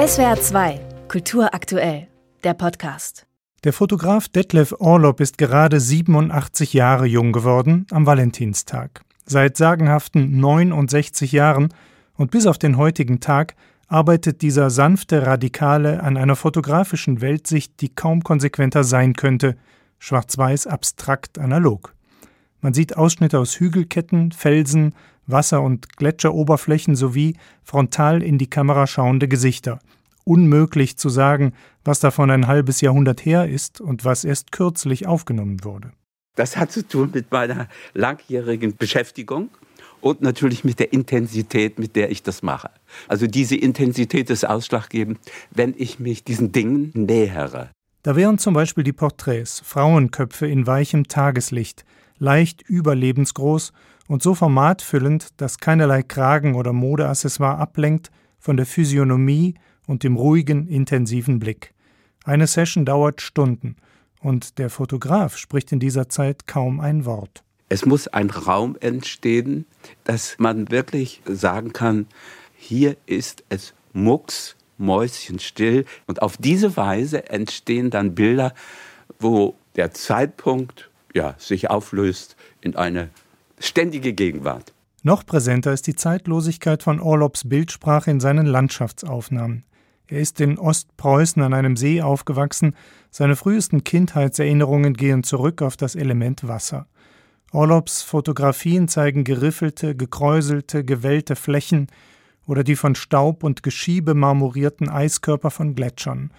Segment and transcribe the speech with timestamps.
[0.00, 2.08] SWR 2, Kultur aktuell,
[2.42, 3.26] der Podcast.
[3.64, 9.02] Der Fotograf Detlef Orlob ist gerade 87 Jahre jung geworden am Valentinstag.
[9.26, 11.74] Seit sagenhaften 69 Jahren
[12.14, 13.56] und bis auf den heutigen Tag
[13.88, 19.58] arbeitet dieser sanfte Radikale an einer fotografischen Weltsicht, die kaum konsequenter sein könnte,
[19.98, 21.94] schwarz-weiß abstrakt analog.
[22.62, 24.94] Man sieht Ausschnitte aus Hügelketten, Felsen,
[25.32, 29.80] Wasser- und Gletscheroberflächen sowie frontal in die Kamera schauende Gesichter.
[30.24, 31.52] Unmöglich zu sagen,
[31.84, 35.92] was davon ein halbes Jahrhundert her ist und was erst kürzlich aufgenommen wurde.
[36.36, 39.50] Das hat zu tun mit meiner langjährigen Beschäftigung
[40.00, 42.70] und natürlich mit der Intensität, mit der ich das mache.
[43.08, 45.18] Also diese Intensität ist ausschlaggebend,
[45.50, 47.70] wenn ich mich diesen Dingen nähere.
[48.02, 51.84] Da wären zum Beispiel die Porträts, Frauenköpfe in weichem Tageslicht,
[52.18, 53.72] leicht überlebensgroß
[54.10, 58.10] und so formatfüllend, dass keinerlei Kragen oder Modeaccessoire ablenkt
[58.40, 59.54] von der Physiognomie
[59.86, 61.72] und dem ruhigen, intensiven Blick.
[62.24, 63.76] Eine Session dauert Stunden
[64.20, 67.44] und der Fotograf spricht in dieser Zeit kaum ein Wort.
[67.68, 69.64] Es muss ein Raum entstehen,
[70.02, 72.08] dass man wirklich sagen kann,
[72.56, 75.84] hier ist es mucks, mäuschenstill.
[76.08, 78.54] Und auf diese Weise entstehen dann Bilder,
[79.20, 83.10] wo der Zeitpunkt ja, sich auflöst in eine
[83.60, 84.72] ständige Gegenwart.
[85.02, 89.64] Noch präsenter ist die Zeitlosigkeit von Orlobs Bildsprache in seinen Landschaftsaufnahmen.
[90.08, 92.74] Er ist in Ostpreußen an einem See aufgewachsen,
[93.10, 96.86] seine frühesten Kindheitserinnerungen gehen zurück auf das Element Wasser.
[97.52, 101.86] Orlobs Fotografien zeigen geriffelte, gekräuselte, gewellte Flächen
[102.46, 106.32] oder die von Staub und Geschiebe marmorierten Eiskörper von Gletschern.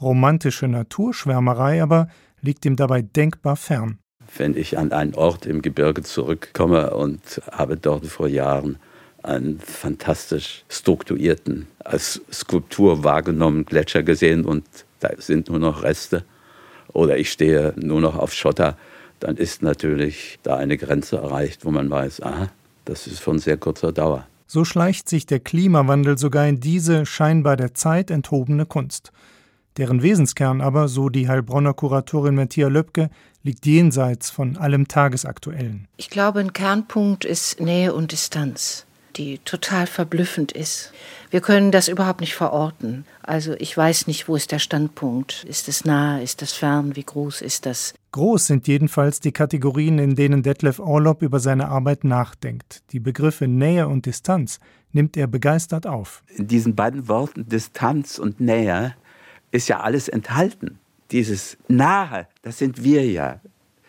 [0.00, 2.08] Romantische Naturschwärmerei aber
[2.40, 3.98] liegt ihm dabei denkbar fern
[4.36, 8.78] wenn ich an einen Ort im Gebirge zurückkomme und habe dort vor Jahren
[9.22, 14.64] einen fantastisch strukturierten, als Skulptur wahrgenommenen Gletscher gesehen und
[15.00, 16.24] da sind nur noch Reste
[16.92, 18.76] oder ich stehe nur noch auf Schotter,
[19.20, 22.50] dann ist natürlich da eine Grenze erreicht, wo man weiß, aha,
[22.84, 24.26] das ist von sehr kurzer Dauer.
[24.46, 29.12] So schleicht sich der Klimawandel sogar in diese scheinbar der Zeit enthobene Kunst.
[29.78, 33.10] Deren Wesenskern aber, so die Heilbronner Kuratorin Matthias Löbke,
[33.44, 35.86] liegt jenseits von allem Tagesaktuellen.
[35.96, 40.92] Ich glaube, ein Kernpunkt ist Nähe und Distanz, die total verblüffend ist.
[41.30, 43.04] Wir können das überhaupt nicht verorten.
[43.22, 45.44] Also ich weiß nicht, wo ist der Standpunkt.
[45.48, 47.94] Ist es nah, ist das fern, wie groß ist das?
[48.10, 52.82] Groß sind jedenfalls die Kategorien, in denen Detlef Orlob über seine Arbeit nachdenkt.
[52.90, 54.58] Die Begriffe Nähe und Distanz
[54.90, 56.24] nimmt er begeistert auf.
[56.36, 58.96] In diesen beiden Worten Distanz und Nähe
[59.50, 60.78] ist ja alles enthalten.
[61.10, 63.40] Dieses Nahe, das sind wir ja.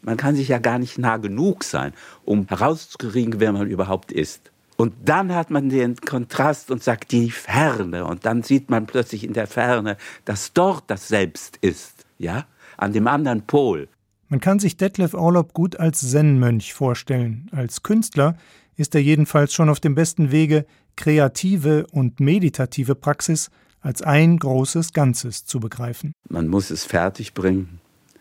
[0.00, 1.92] Man kann sich ja gar nicht nah genug sein,
[2.24, 4.50] um herauszukriegen, wer man überhaupt ist.
[4.76, 8.04] Und dann hat man den Kontrast und sagt die Ferne.
[8.04, 12.46] Und dann sieht man plötzlich in der Ferne, dass dort das Selbst ist, ja,
[12.78, 13.88] an dem anderen Pol.
[14.28, 17.48] Man kann sich Detlef Orlob gut als Zen-Mönch vorstellen.
[17.52, 18.36] Als Künstler
[18.76, 20.64] ist er jedenfalls schon auf dem besten Wege,
[20.96, 23.50] kreative und meditative Praxis
[23.82, 26.12] als ein großes Ganzes zu begreifen.
[26.28, 27.80] Man muss es fertigbringen,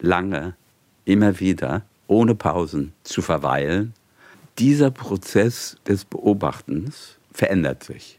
[0.00, 0.54] lange,
[1.04, 3.94] immer wieder, ohne Pausen zu verweilen.
[4.58, 8.18] Dieser Prozess des Beobachtens verändert sich.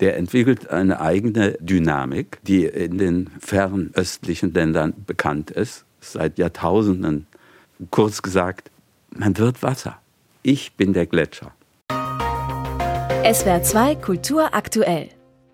[0.00, 7.26] Der entwickelt eine eigene Dynamik, die in den fernöstlichen Ländern bekannt ist, seit Jahrtausenden.
[7.90, 8.70] Kurz gesagt,
[9.10, 9.98] man wird Wasser.
[10.42, 11.52] Ich bin der Gletscher.
[13.32, 15.08] SWR 2 Kultur aktuell.